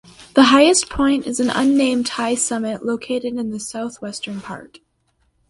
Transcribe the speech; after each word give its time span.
The 0.33 0.45
highest 0.45 0.89
point 0.89 1.27
is 1.27 1.39
an 1.39 1.51
unnamed 1.51 2.09
high 2.09 2.33
summit 2.33 2.83
located 2.83 3.35
in 3.35 3.51
the 3.51 3.59
southwestern 3.59 4.41
part. 4.41 4.79